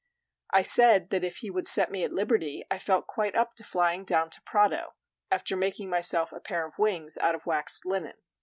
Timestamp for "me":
1.91-2.03